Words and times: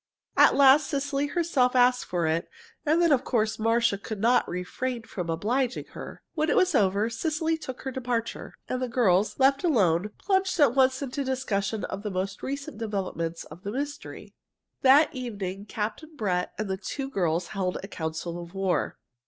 At 0.35 0.55
last 0.55 0.87
Cecily 0.87 1.27
herself 1.27 1.75
asked 1.75 2.05
for 2.05 2.25
it, 2.25 2.49
and 2.87 2.99
then, 2.99 3.11
of 3.11 3.23
course, 3.23 3.59
Marcia 3.59 3.99
could 3.99 4.19
not 4.19 4.49
refrain 4.49 5.03
from 5.03 5.29
obliging 5.29 5.85
her. 5.91 6.23
When 6.33 6.49
it 6.49 6.55
was 6.55 6.73
over, 6.73 7.07
Cecily 7.07 7.55
took 7.55 7.83
her 7.83 7.91
departure, 7.91 8.55
and 8.67 8.81
the 8.81 8.87
girls, 8.87 9.37
left 9.37 9.63
alone, 9.63 10.09
plunged 10.17 10.59
at 10.59 10.73
once 10.73 11.03
into 11.03 11.23
the 11.23 11.29
discussion 11.29 11.83
of 11.83 12.01
the 12.01 12.09
most 12.09 12.41
recent 12.41 12.79
developments 12.79 13.43
of 13.43 13.61
the 13.61 13.71
mystery. 13.71 14.33
That 14.81 15.13
evening 15.13 15.67
Captain 15.67 16.15
Brett 16.15 16.53
and 16.57 16.67
the 16.67 16.77
two 16.77 17.07
girls 17.07 17.49
held 17.49 17.77
a 17.83 17.87
council 17.87 18.41
of 18.41 18.55
war. 18.55 18.97